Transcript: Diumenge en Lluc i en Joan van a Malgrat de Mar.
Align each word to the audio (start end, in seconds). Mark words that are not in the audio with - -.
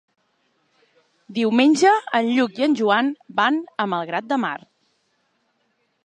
Diumenge 1.39 1.91
en 2.19 2.29
Lluc 2.37 2.61
i 2.61 2.65
en 2.67 2.73
Joan 2.79 3.11
van 3.41 3.59
a 3.83 3.87
Malgrat 3.93 4.29
de 4.31 4.39
Mar. 4.45 4.57